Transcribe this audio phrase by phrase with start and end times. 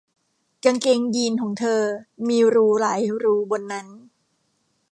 [0.63, 1.81] กางเกงยีนส์ของเธอ
[2.27, 3.87] มีรูหลายรูบนนั้น